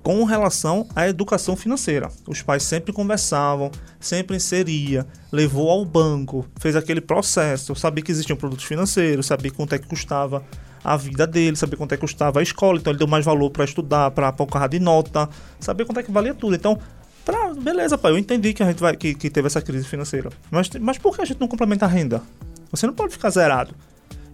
[0.01, 2.09] com relação à educação financeira.
[2.27, 8.37] Os pais sempre conversavam, sempre inseria, levou ao banco, fez aquele processo, sabia que existiam
[8.37, 10.43] produtos financeiros, sabia quanto é que custava
[10.83, 13.49] a vida dele, sabia quanto é que custava a escola, então ele deu mais valor
[13.51, 16.55] para estudar, para o carro de nota, sabia quanto é que valia tudo.
[16.55, 16.79] Então,
[17.25, 20.29] pra, beleza, pai, eu entendi que a gente vai que, que teve essa crise financeira.
[20.49, 22.23] Mas, mas por que a gente não complementa a renda?
[22.71, 23.75] Você não pode ficar zerado.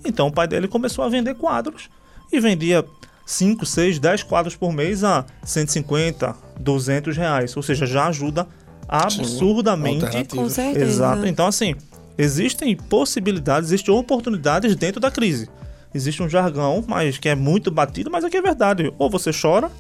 [0.06, 1.90] Então o pai dele começou a vender quadros
[2.32, 2.86] e vendia
[3.26, 7.58] 5, 6, 10 quadros por mês a 150, 200 reais.
[7.58, 8.48] Ou seja, já ajuda
[8.88, 10.06] absurdamente.
[10.36, 10.86] Com certeza.
[10.86, 11.26] Exato.
[11.26, 11.76] Então, assim,
[12.18, 15.50] existem possibilidades, existem oportunidades dentro da crise.
[15.94, 18.94] Existe um jargão, mas que é muito batido, mas aqui é verdade.
[19.00, 19.72] Ou você chora,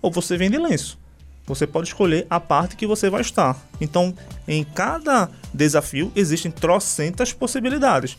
[0.00, 0.98] ou você vende lenço.
[1.46, 3.56] Você pode escolher a parte que você vai estar.
[3.80, 4.14] Então,
[4.46, 8.18] em cada desafio existem trocentas possibilidades.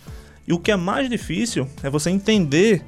[0.49, 2.83] E o que é mais difícil é você entender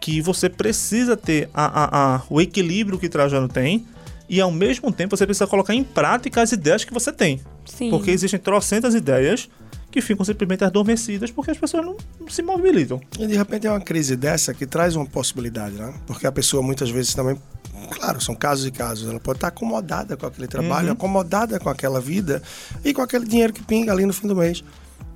[0.00, 3.86] que você precisa ter a, a, a, o equilíbrio que Trajano tem
[4.30, 7.38] e ao mesmo tempo você precisa colocar em prática as ideias que você tem.
[7.66, 7.90] Sim.
[7.90, 9.46] Porque existem trocentas ideias
[9.90, 12.98] que ficam simplesmente adormecidas porque as pessoas não, não, se mobilizam.
[13.18, 15.92] E de repente é uma crise dessa que traz uma possibilidade, né?
[16.06, 17.38] Porque a pessoa muitas vezes também,
[17.90, 20.94] claro, são casos e casos, ela pode estar acomodada com aquele trabalho, uhum.
[20.94, 22.42] acomodada com aquela vida
[22.82, 24.64] e com aquele dinheiro que pinga ali no fim do mês.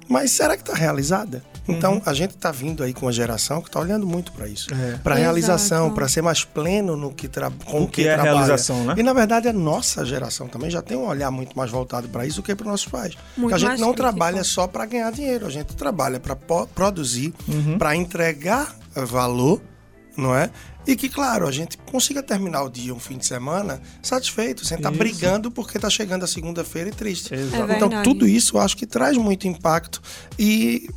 [0.08, 1.42] Mas será que está realizada?
[1.68, 2.02] Então, uhum.
[2.06, 4.72] a gente está vindo aí com uma geração que está olhando muito para isso.
[4.72, 4.98] É.
[5.02, 7.50] Para realização, para ser mais pleno no que tra...
[7.50, 8.34] com o que, que é trabalha.
[8.34, 8.94] realização, né?
[8.96, 12.24] E, na verdade, a nossa geração também já tem um olhar muito mais voltado para
[12.24, 13.14] isso do que para nossos pais.
[13.36, 13.96] Muito Porque a gente não crítico.
[13.96, 17.78] trabalha só para ganhar dinheiro, a gente trabalha para produzir, uhum.
[17.78, 19.60] para entregar valor,
[20.16, 20.50] não é?
[20.86, 24.76] E que, claro, a gente consiga terminar o dia, um fim de semana, satisfeito, sem
[24.76, 27.34] estar tá brigando porque está chegando a segunda-feira e triste.
[27.34, 27.38] É
[27.76, 30.00] então, tudo isso eu acho que traz muito impacto
[30.38, 30.88] e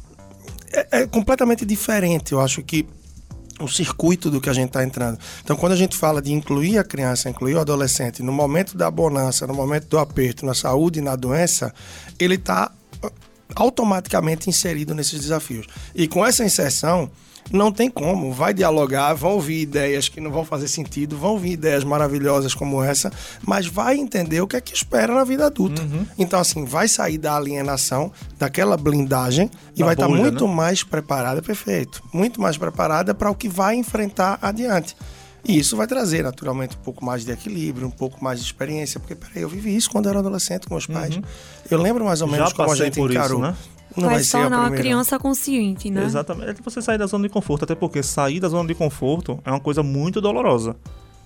[0.72, 2.34] é, é completamente diferente.
[2.34, 2.88] Eu acho que
[3.60, 5.20] o circuito do que a gente está entrando.
[5.44, 8.90] Então, quando a gente fala de incluir a criança, incluir o adolescente no momento da
[8.90, 11.74] bonança, no momento do aperto, na saúde e na doença,
[12.18, 12.72] ele está
[13.56, 15.68] automaticamente inserido nesses desafios.
[15.94, 17.12] E com essa inserção,
[17.52, 18.32] não tem como.
[18.32, 22.84] Vai dialogar, vão ouvir ideias que não vão fazer sentido, vão ouvir ideias maravilhosas como
[22.84, 23.12] essa,
[23.46, 25.82] mas vai entender o que é que espera na vida adulta.
[25.82, 26.06] Uhum.
[26.18, 30.54] Então, assim, vai sair da alienação, daquela blindagem e Da vai estar bolha, muito né?
[30.54, 34.96] mais preparada, perfeito, muito mais preparada para o que vai enfrentar adiante.
[35.48, 39.00] E isso vai trazer, naturalmente, um pouco mais de equilíbrio, um pouco mais de experiência.
[39.00, 41.18] Porque, peraí, eu vivi isso quando eu era adolescente com meus pais.
[41.72, 42.34] Eu lembro mais ou Uhum.
[42.34, 43.40] Já menos como a gente por isso, encarou.
[43.40, 43.56] né?
[43.96, 46.04] Não vai, se tornar uma criança consciente, né?
[46.04, 46.50] Exatamente.
[46.50, 49.40] É de você sair da zona de conforto, até porque sair da zona de conforto
[49.44, 50.76] é uma coisa muito dolorosa.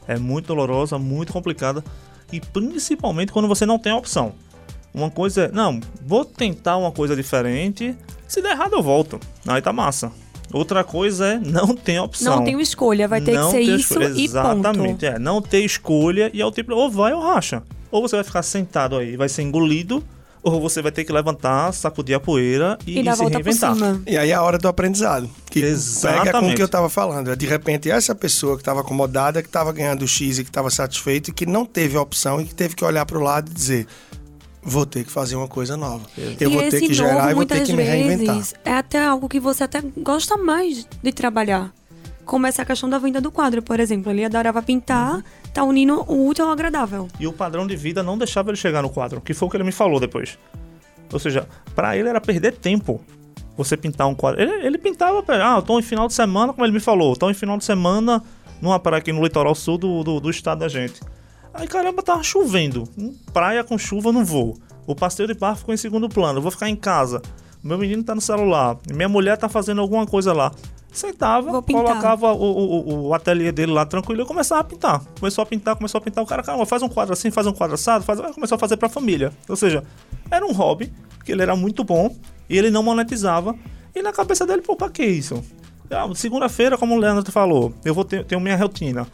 [0.08, 1.84] É muito dolorosa, muito complicada.
[2.32, 4.34] E principalmente quando você não tem a opção.
[4.94, 7.96] Uma coisa é, não, vou tentar uma coisa diferente.
[8.28, 9.20] Se der errado, eu volto.
[9.48, 10.12] Aí tá massa.
[10.52, 12.38] Outra coisa é não tem opção.
[12.38, 14.20] Não tem escolha, vai ter Não que ser ter isso escolha.
[14.20, 15.06] e Exatamente, ponto.
[15.06, 15.20] é.
[15.20, 17.64] Não ter escolha e é o tipo, ou vai ou racha.
[17.92, 20.04] Ou você vai ficar sentado aí, vai ser engolido,
[20.44, 23.76] ou você vai ter que levantar, sacudir a poeira e, E se reinventar.
[24.06, 25.30] E aí é a hora do aprendizado.
[25.50, 26.56] Que pega com o Exatamente.
[26.56, 27.32] que eu estava falando.
[27.32, 30.70] É, De repente, essa pessoa que estava acomodada, que estava ganhando X e que estava
[30.70, 33.50] satisfeito e que não teve a opção e que teve que olhar para o lado
[33.50, 33.88] e dizer:
[34.62, 36.06] vou ter que fazer uma coisa nova.
[36.18, 38.36] Eu e vou ter que gerar novo, e vou ter que me reinventar.
[38.36, 41.72] vezes, é até algo que você até gosta mais de trabalhar.
[42.26, 44.12] Como essa questão da venda do quadro, por exemplo.
[44.12, 47.08] Ele adorava pintar, tá unindo o útil ao agradável.
[47.20, 49.58] E o padrão de vida não deixava ele chegar no quadro, que foi o que
[49.58, 50.38] ele me falou depois.
[51.12, 53.00] Ou seja, pra ele era perder tempo
[53.56, 54.42] você pintar um quadro.
[54.42, 57.30] Ele, ele pintava, ah, eu tô em final de semana, como ele me falou, tô
[57.30, 58.22] em final de semana
[58.60, 61.02] numa praia aqui no litoral sul do, do, do estado da gente.
[61.54, 62.86] Aí caramba, tava chovendo.
[62.98, 64.58] Hum, Praia com chuva não vou.
[64.88, 67.22] O passeio de barco ficou em segundo plano, eu vou ficar em casa.
[67.64, 70.52] Meu menino tá no celular, minha mulher tá fazendo alguma coisa lá.
[70.94, 71.52] Sentava,
[71.88, 75.02] colocava o, o, o- ateliê dele lá tranquilo e começava a pintar.
[75.20, 76.24] Começou a pintar, começou a pintar.
[76.24, 78.20] O cara, caramba, faz um quadro assim, faz um quadro assado, faz...
[78.34, 79.34] começou a fazer pra família.
[79.50, 79.84] Ou seja,
[80.30, 80.94] era um hobby,
[81.26, 82.16] que ele era muito bom
[82.48, 83.56] e ele não monetizava.
[83.96, 85.44] E na cabeça dele, pô, pra que isso?
[85.90, 89.08] Ah, Segunda-feira, como o Leandro falou, eu vou ter tenho minha rotina.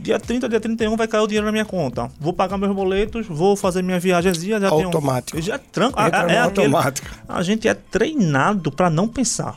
[0.00, 2.08] Dia 30, dia 31 vai cair o dinheiro na minha conta.
[2.20, 4.60] Vou pagar meus boletos, vou fazer minha viagemzinha.
[4.60, 5.40] Já tenho- Automático.
[5.42, 6.00] já tranco.
[6.00, 7.08] No é aquele- automático.
[7.28, 9.56] a gente é treinado pra não pensar.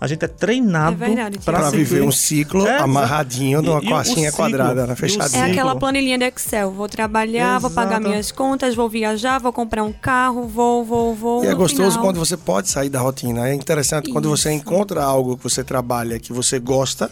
[0.00, 4.90] A gente é treinado É Para viver um ciclo É, amarradinho e- numa caixinha quadrada,
[4.90, 5.46] o Fechadinha.
[5.46, 6.70] É aquela planilhinha do Excel.
[6.70, 8.08] Vou trabalhar, vou pagar Exato.
[8.08, 11.44] minhas contas, vou viajar, vou comprar um carro, vou, vou, vou.
[11.44, 12.02] E é gostoso final.
[12.06, 13.46] quando você pode sair da rotina.
[13.48, 14.58] É interessante quando você Isso.
[14.62, 17.10] encontra algo que você trabalha, que você gosta,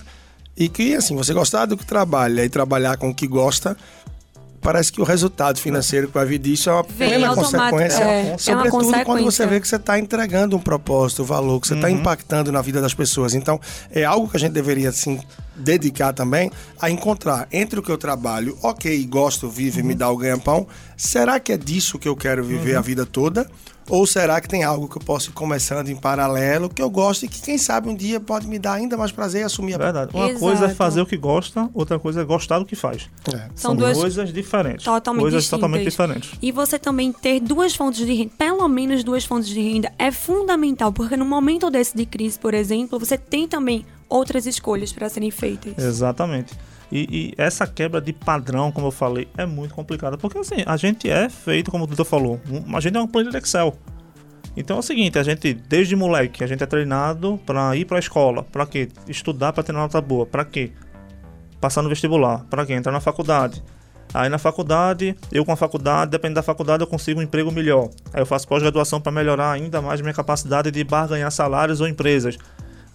[0.57, 3.77] e que, assim, você gostar do que trabalha e trabalhar com o que gosta,
[4.61, 8.03] parece que o resultado financeiro que vai vir disso é uma Vem plena consequência.
[8.03, 9.47] é, é uma Sobretudo quando você consequência.
[9.47, 11.81] vê que você está entregando um propósito, um valor, que você Uhum.
[11.81, 13.35] está impactando na vida das pessoas.
[13.35, 15.21] Então, é algo que a gente deveria, assim,
[15.57, 19.87] dedicar também a encontrar entre o que eu trabalho, ok, gosto, vive, Uhum.
[19.89, 20.67] me dá o ganha-pão,
[20.97, 23.49] será que é disso que eu quero viver a vida toda?
[23.89, 27.25] Ou será que tem algo que eu posso ir começando em paralelo, que eu gosto
[27.25, 29.77] e que, quem sabe, um dia pode me dar ainda mais prazer e assumir a
[29.77, 30.11] É Verdade.
[30.15, 30.41] Uma Exato.
[30.41, 33.09] coisa é fazer o que gosta, outra coisa é gostar do que faz.
[33.33, 33.49] É.
[33.55, 34.85] São duas coisas diferentes.
[34.85, 35.61] totalmente coisas distintas.
[35.61, 36.31] totalmente diferentes.
[36.41, 40.11] E você também ter duas fontes de renda, pelo menos duas fontes de renda, é
[40.11, 45.09] fundamental, porque no momento desse de crise, por exemplo, você tem também outras escolhas para
[45.09, 45.77] serem feitas.
[45.77, 46.55] Exatamente.
[46.91, 50.17] E, e essa quebra de padrão, como eu falei, é muito complicada.
[50.17, 53.09] Porque assim, a gente é feito, como o Duda falou, um- a gente é uma
[53.09, 53.77] planilha de Excel.
[54.57, 57.99] Então é o seguinte, a gente, desde moleque, a gente é treinado pra ir pra
[57.99, 58.43] escola.
[58.43, 58.89] Pra quê?
[59.07, 60.25] Estudar pra ter uma nota boa.
[60.27, 60.73] Pra quê?
[61.61, 62.45] Passar no vestibular.
[62.51, 62.73] Pra quê?
[62.73, 63.63] Entrar na faculdade.
[64.15, 67.91] Aí na faculdade, eu com a faculdade, dependendo da faculdade, eu consigo um emprego melhor.
[68.13, 72.39] Aí eu faço pós-graduação para melhorar ainda mais minha capacidade de barganhar salários ou empresas.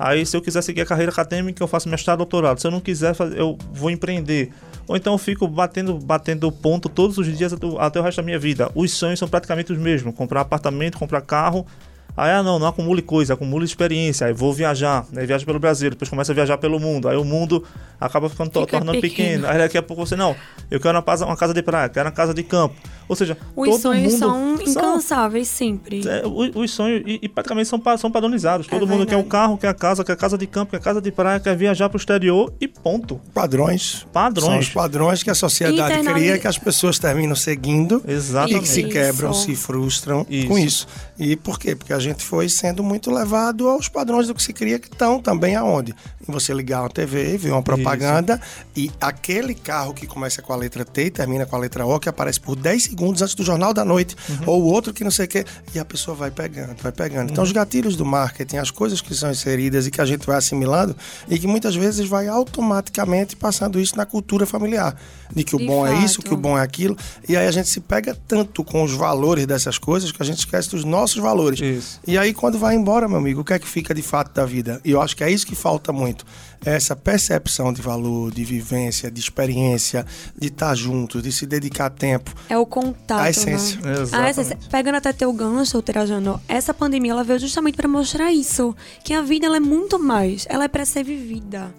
[0.06, 2.60] Aí, se eu quiser seguir a carreira acadêmica, eu faço mestrado, doutorado.
[2.60, 4.52] Se eu não quiser, eu vou empreender.
[4.86, 8.38] Ou então eu fico batendo, batendo ponto todos os dias até o resto da minha
[8.38, 8.70] vida.
[8.76, 11.66] Os sonhos são praticamente os mesmos: comprar apartamento, comprar carro.
[12.16, 14.28] Aí, ah, não, não acumule coisa, acumule experiência.
[14.28, 15.26] Aí vou viajar, né?
[15.26, 17.08] viajo pelo Brasil, depois começa a viajar pelo mundo.
[17.10, 17.64] Aí o mundo
[18.00, 19.30] acaba ficando Fica tornando pequeno.
[19.42, 19.48] pequeno.
[19.48, 20.36] Aí daqui a pouco você, não,
[20.70, 22.76] eu quero uma casa, uma casa de praia, quero uma casa de campo.
[23.10, 26.08] Ou seja, Os todo sonhos mundo são incansáveis sempre.
[26.08, 28.68] é, os, os sonhos, e, e praticamente são, são padronizados.
[28.68, 29.30] Todo mundo quer o É verdade.
[29.30, 31.56] carro, quer a casa, quer a casa de campo, quer a casa de praia, quer
[31.56, 33.20] viajar pro exterior e ponto.
[33.34, 34.06] Padrões.
[34.14, 34.46] Padrões.
[34.50, 38.60] São os padrões que a sociedade Internali- cria, que as pessoas terminam seguindo e Exatamente.
[38.62, 38.90] que se Isso.
[38.90, 40.48] quebram, se frustram Isso.
[40.48, 40.88] com isso.
[41.20, 41.76] E por quê?
[41.76, 45.20] Porque a gente foi sendo muito levado aos padrões do que se cria, que estão
[45.20, 45.96] também aonde?
[46.28, 48.40] Em você ligar uma TV, ver uma propaganda
[48.76, 52.00] e aquele carro que começa com a letra T e termina com a letra O,
[52.00, 55.12] que aparece por 10 segundos antes do jornal da noite, ou o outro que não
[55.12, 55.46] sei o quê.
[55.74, 57.32] E a pessoa vai pegando, vai pegando.
[57.32, 60.38] Então, os gatilhos do marketing, as coisas que são inseridas e que a gente vai
[60.38, 60.96] assimilando,
[61.28, 64.96] e que muitas vezes vai automaticamente passando isso na cultura familiar.
[65.34, 66.28] De que o De bom é isso, fato.
[66.28, 66.96] que o bom é aquilo.
[67.28, 70.40] E aí a gente se pega tanto com os valores dessas coisas que a gente
[70.40, 71.60] esquece dos nossos valores.
[71.60, 71.93] Isso.
[72.06, 74.46] E aí, quando vai embora, meu amigo, o que é que fica de fato da
[74.46, 74.82] vida?
[74.84, 76.26] E eu acho que é isso que falta muito.
[76.66, 80.06] Essa percepção de valor, de vivência, de experiência,
[80.38, 82.34] de estar juntos, de se dedicar tempo.
[82.50, 83.80] É o contato, A essência.
[83.82, 83.94] Né?
[83.94, 84.16] Exatamente.
[84.16, 84.60] A essência.
[84.70, 89.22] Pegando até teu gancho, Trajano, essa pandemia ela veio justamente para mostrar isso, que a
[89.22, 91.74] vida ela é muito mais, ela é para ser vivida.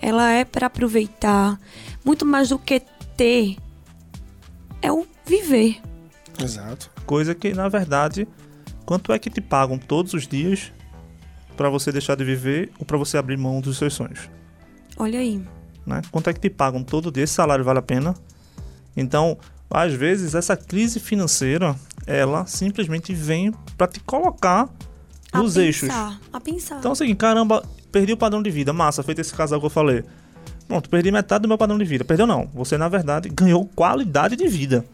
[0.00, 1.58] Ela é para aproveitar,
[2.04, 2.82] muito mais do que
[3.16, 3.56] ter.
[4.82, 5.80] É o viver.
[6.42, 6.90] Exato.
[7.06, 8.26] Coisa que, na verdade,
[8.84, 10.72] quanto é que te pagam todos os dias
[11.56, 14.28] pra você deixar de viver ou pra você abrir mão dos seus sonhos?
[14.96, 15.40] Olha aí.
[15.86, 16.02] né?
[16.10, 17.24] Quanto é que te pagam todo dia?
[17.24, 18.14] Esse salário vale a pena?
[18.96, 19.36] Então,
[19.70, 21.74] às vezes, essa crise financeira,
[22.06, 24.68] ela simplesmente vem pra te colocar
[25.32, 25.88] A nos eixos.
[25.88, 26.78] pensar, a pensar.
[26.78, 28.72] Então é o seguinte, caramba, perdi o padrão de vida.
[28.72, 30.04] Massa, feito esse casal que eu falei.
[30.68, 32.04] Pronto, perdi metade do meu padrão de vida.
[32.04, 32.48] Perdeu não.
[32.54, 34.84] Você, na verdade, ganhou qualidade de vida.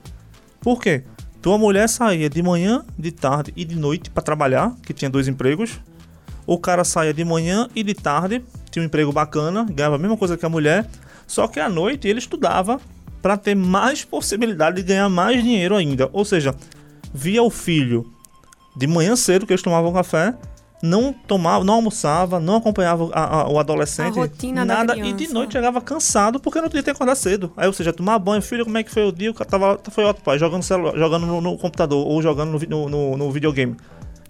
[0.61, 1.05] Por quê?
[1.43, 5.27] Tua mulher saía de manhã, de tarde e de noite pra trabalhar, que tinha dois
[5.27, 5.81] empregos.
[6.47, 10.19] O cara saía de manhã e de tarde, tinha um emprego bacana, ganhava a mesma
[10.19, 10.87] coisa que a mulher,
[11.27, 12.79] só que à noite ele estudava
[13.23, 16.11] pra ter mais possibilidade de ganhar mais dinheiro ainda.
[16.13, 16.55] Ou seja,
[17.15, 18.13] via o filho
[18.77, 20.35] de manhã cedo que eles tomavam café,
[20.83, 25.13] não tomava, não almoçava, não acompanhava a- a- o adolescente, A rotina da nada e
[25.13, 27.53] de noite chegava cansado porque não podia ter que acordar cedo.
[27.57, 29.31] Aí, ou seja, tomar banho, filho, como é que foi o dia?
[29.31, 32.89] O cara tava, foi ótimo, pai, jogando celular, jogando no, no computador ou jogando no,
[32.89, 33.77] no- no videogame.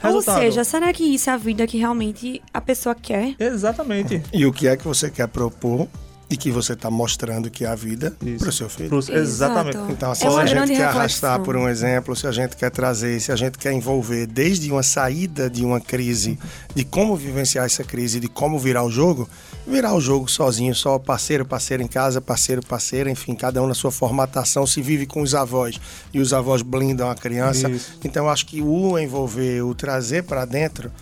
[0.03, 0.37] Resultado.
[0.37, 3.35] Ou seja, será que isso é a vida que realmente a pessoa quer?
[3.39, 4.23] exatamente.
[4.33, 5.87] E o que é que você quer propor
[6.31, 8.89] e que você está mostrando que é a vida para o seu filho?
[8.89, 9.77] Pros- exatamente.
[9.77, 9.93] Exato.
[9.93, 10.89] Então, se É uma a gente quer reflexão.
[11.01, 14.71] arrastar por um exemplo, se a gente quer trazer, se a gente quer envolver desde
[14.71, 16.39] uma saída de uma crise,
[16.75, 19.29] de como vivenciar essa crise, de como virar o jogo,
[19.67, 23.75] virar o jogo sozinho, só parceiro, parceiro em casa, parceiro, parceira, enfim, cada um na
[23.75, 25.81] sua formatação, se vive com os avós
[26.15, 27.69] e os avós blindam a criança.
[27.69, 27.99] Isso.
[28.05, 30.93] Então, acho que o envolver, o trazer para dentro,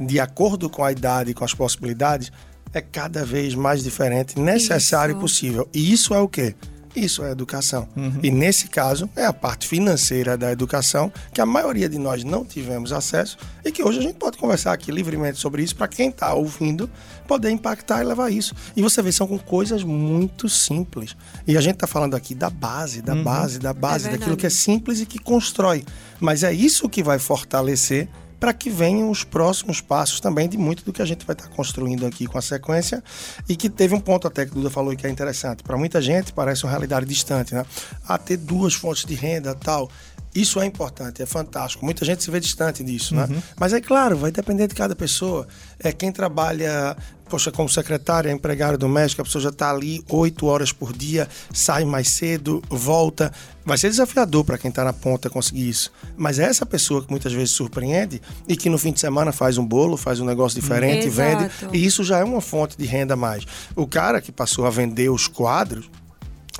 [0.00, 2.32] de acordo com a idade e com as possibilidades,
[2.72, 5.20] é cada vez mais diferente, necessário e Isso.
[5.20, 5.68] possível.
[5.72, 6.54] E isso é o quê?
[6.94, 7.88] Isso é educação.
[8.22, 12.44] E nesse caso, é a parte financeira da educação que a maioria de nós não
[12.44, 16.10] tivemos acesso e que hoje a gente pode conversar aqui livremente sobre isso para quem
[16.10, 16.90] está ouvindo
[17.26, 18.54] poder impactar e levar isso.
[18.76, 21.16] E você vê, são com coisas muito simples.
[21.46, 24.46] E a gente está falando aqui da base, da base, da base, É daquilo que
[24.46, 25.84] é simples e que constrói.
[26.20, 28.06] Mas é isso que vai fortalecer
[28.42, 31.46] para que venham os próximos passos também de muito do que a gente vai estar
[31.50, 33.00] construindo aqui com a sequência
[33.48, 35.62] e que teve um ponto até que Duda falou que é interessante.
[35.62, 37.64] Para muita gente parece uma realidade distante, né?
[38.04, 39.88] Ah, ter duas fontes de renda tal.
[40.34, 41.84] Isso é importante, é fantástico.
[41.84, 43.28] Muita gente se vê distante disso, né?
[43.58, 45.46] Mas aí, claro, vai depender de cada pessoa.
[45.78, 46.96] É quem trabalha,
[47.28, 51.84] poxa, como secretária, empregada doméstica, a pessoa já está ali oito horas por dia, sai
[51.84, 53.30] mais cedo, volta.
[53.62, 55.92] Vai ser desafiador para quem está na ponta conseguir isso.
[56.16, 59.58] Mas é essa pessoa que muitas vezes surpreende e que no fim de semana faz
[59.58, 61.44] um bolo, faz um negócio diferente, vende.
[61.44, 61.76] Exato.
[61.76, 63.44] E isso já é uma fonte de renda a mais.
[63.76, 65.90] O cara que passou a vender os quadros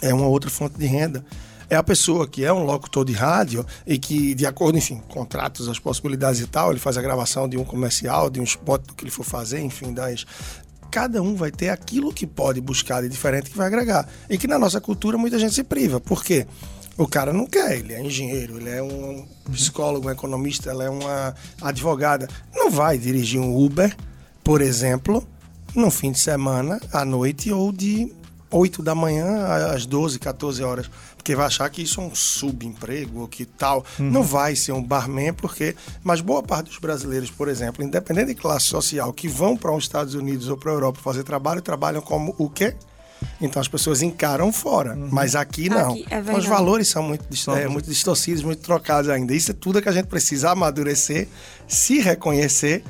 [0.03, 1.25] é uma outra fonte de renda.
[1.73, 5.71] É a pessoa que é um locutor de rádio e que, de acordo, enfim, contratos,
[5.71, 8.93] as possibilidades e tal, ele faz a gravação de um comercial, de um spot do
[8.93, 10.27] que ele for fazer, enfim, das.
[10.91, 14.07] Cada um vai ter aquilo que pode buscar de diferente que vai agregar.
[14.29, 15.99] E que na nossa cultura muita gente se priva.
[15.99, 16.47] Por quê?
[16.99, 20.91] O cara não quer, ele é engenheiro, ele é um psicólogo, um economista, ela é
[20.91, 22.29] uma advogada.
[22.55, 23.97] Não vai dirigir um Uber,
[24.45, 25.27] por exemplo,
[25.75, 28.13] no fim de semana, à noite ou de
[28.53, 30.91] 8 da manhã às 12, 14 horas.
[31.23, 33.87] Porque vai achar que isso é um subemprego ou que tal.
[33.97, 35.77] Não vai ser um barman, porque.
[36.03, 39.85] Mas boa parte dos brasileiros, por exemplo, independente de classe social, que vão para os
[39.85, 42.75] Estados Unidos ou para a Europa fazer trabalho, trabalham como o quê?
[43.41, 44.97] Então as pessoas encaram fora.
[44.97, 45.93] Mas aqui não.
[45.93, 46.49] Aqui, é Os verdade.
[46.49, 49.33] valores são muito, é, muito distorcidos, muito trocados ainda.
[49.33, 51.29] Isso é tudo que a gente precisa amadurecer,
[51.69, 52.83] se reconhecer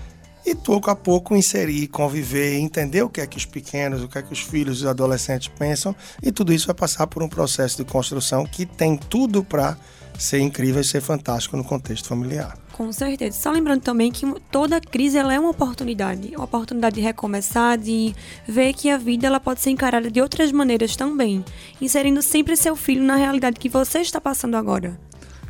[0.44, 4.18] e pouco a pouco inserir, conviver, entender o que é que os pequenos, o que
[4.18, 5.94] é que os filhos e os adolescentes pensam.
[6.22, 9.76] E tudo isso vai passar por um processo de construção que tem tudo para
[10.18, 12.58] ser incrível e ser fantástico no contexto familiar.
[12.72, 13.38] Com certeza.
[13.38, 16.34] Só lembrando também que toda crise ela é uma oportunidade.
[16.34, 18.14] Uma oportunidade de recomeçar, de
[18.46, 21.44] ver que a vida ela pode ser encarada de outras maneiras também.
[21.80, 24.98] Inserindo sempre seu filho na realidade que você está passando agora.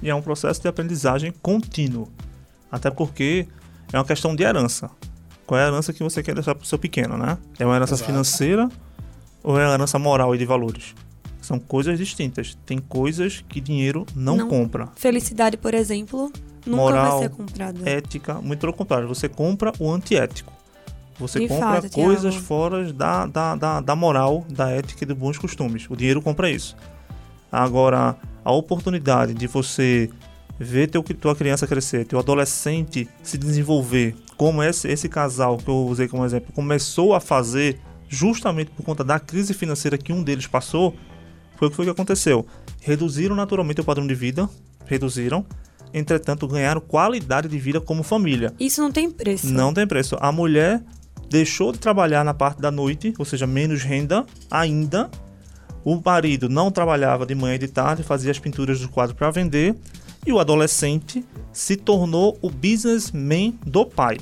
[0.03, 2.09] E é um processo de aprendizagem contínuo.
[2.71, 3.47] Até porque
[3.93, 4.91] é uma questão de herança.
[5.47, 7.37] Qual é a herança que você quer deixar para o seu pequeno, né?
[7.59, 8.11] É uma herança Exato.
[8.11, 8.69] financeira
[9.43, 10.95] ou é uma herança moral e de valores?
[11.41, 12.57] São coisas distintas.
[12.65, 14.49] Tem coisas que dinheiro não, Não.
[14.49, 14.89] compra.
[14.95, 16.33] Felicidade, por exemplo,
[16.65, 17.91] nunca Moral, vai ser comprada.
[17.91, 19.09] Ética, muito pelo contrário.
[19.09, 20.53] Você compra o antiético.
[21.19, 22.47] Você De compra fato, coisas Thiago.
[22.47, 25.87] fora da, da, da, da moral, da ética e dos bons costumes.
[25.91, 26.77] O dinheiro compra isso.
[27.51, 30.09] Agora, a oportunidade de você
[30.63, 35.87] ver teu, tua criança crescer, teu adolescente se desenvolver, como esse, esse casal que eu
[35.87, 40.47] usei como exemplo, começou a fazer justamente por conta da crise financeira que um deles
[40.47, 40.95] passou,
[41.57, 42.47] foi o que foi que aconteceu.
[42.81, 44.49] Reduziram naturalmente o padrão de vida,
[44.85, 45.47] reduziram,
[45.95, 48.53] entretanto ganharam qualidade de vida como família.
[48.59, 49.47] Isso não tem preço.
[49.47, 50.17] Não tem preço.
[50.21, 50.83] A mulher
[51.31, 55.11] deixou de trabalhar na parte da noite, ou seja, menos renda ainda.
[55.85, 59.31] O marido não trabalhava de manhã e de tarde, fazia as pinturas do quadro para
[59.31, 59.75] vender.
[60.27, 64.19] E o adolescente se tornou o businessman do pai.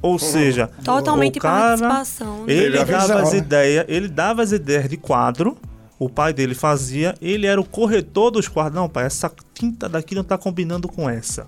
[0.00, 2.44] Ou seja, Totalmente o cara, participação.
[2.44, 2.52] né?
[2.52, 5.56] ele a dava as ideias, ele dava as ideias de quadro.
[5.98, 8.74] O pai dele fazia, ele era o corretor dos quadros.
[8.74, 11.46] Não, pai, essa tinta daqui não tá combinando com essa.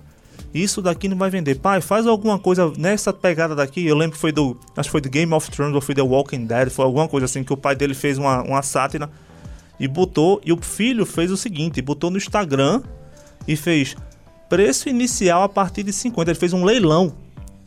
[0.53, 1.55] Isso daqui não vai vender.
[1.55, 3.85] Pai, faz alguma coisa nessa pegada daqui.
[3.85, 4.57] Eu lembro que foi do.
[4.75, 6.69] Acho que foi do Game of Thrones ou foi The Walking Dead.
[6.69, 9.09] Foi alguma coisa assim que o pai dele fez uma, uma sátira
[9.79, 10.41] e botou.
[10.43, 12.81] E o filho fez o seguinte: botou no Instagram
[13.47, 13.95] e fez
[14.49, 16.31] preço inicial a partir de 50.
[16.31, 17.13] Ele fez um leilão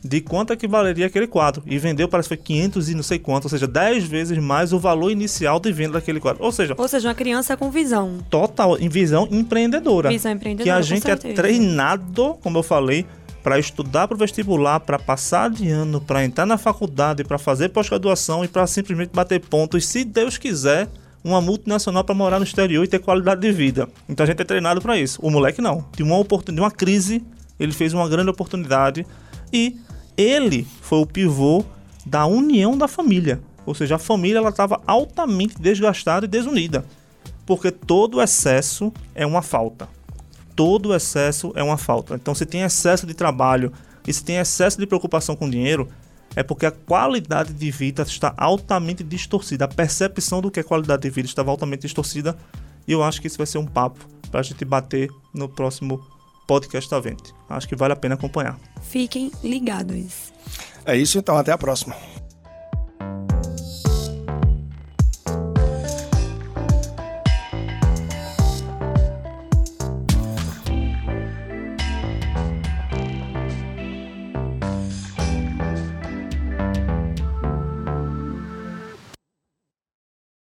[0.02, 1.62] de quanto é que valeria aquele quadro.
[1.66, 3.44] E vendeu, parece que foi 500 e não sei quanto.
[3.44, 6.42] Ou seja, 10 vezes mais o valor inicial de venda daquele quadro.
[6.42, 8.18] Ou seja, Ou seja, uma criança com visão.
[8.30, 10.08] total em visão empreendedora.
[10.08, 11.34] Visão empreendedora, Que a gente é certeza.
[11.34, 13.04] treinado, como eu falei,
[13.42, 17.68] para estudar para o vestibular, para passar de ano, para entrar na faculdade, para fazer
[17.70, 20.88] pós-graduação e para simplesmente bater pontos, se Deus quiser,
[21.22, 23.88] uma multinacional para morar no exterior e ter qualidade de vida.
[24.08, 25.20] Então a gente é treinado para isso.
[25.22, 25.84] O moleque não.
[25.94, 27.22] De uma oportunidade, de uma crise,
[27.58, 29.06] ele fez uma grande oportunidade
[29.52, 29.76] e
[30.16, 31.64] ele foi o pivô
[32.06, 33.40] da união da família.
[33.66, 36.84] Ou seja, a família ela estava altamente desgastada e desunida.
[37.44, 39.88] Porque todo excesso é uma falta.
[40.56, 42.14] Todo excesso é uma falta.
[42.14, 43.72] Então, se tem excesso de trabalho
[44.06, 45.88] e se tem excesso de preocupação com dinheiro,
[46.36, 49.64] é porque a qualidade de vida está altamente distorcida.
[49.64, 52.36] A percepção do que é qualidade de vida estava altamente distorcida.
[52.86, 56.00] E eu acho que isso vai ser um papo para a gente bater no próximo
[56.46, 57.32] podcast da Vente.
[57.48, 58.58] Acho que vale a pena acompanhar.
[58.82, 60.32] Fiquem ligados.
[60.84, 61.94] É isso então, até a próxima.